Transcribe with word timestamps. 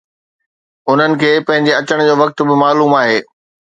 انهن 0.91 1.11
کي 1.23 1.31
پنهنجي 1.45 1.73
اچڻ 1.79 1.99
جو 2.09 2.13
وقت 2.25 2.37
به 2.47 2.55
معلوم 2.67 2.91
آهي 3.05 3.19